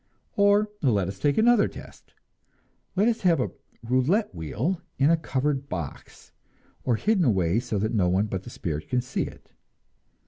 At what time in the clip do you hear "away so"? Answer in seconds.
7.23-7.77